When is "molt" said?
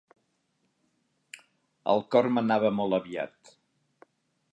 2.79-2.99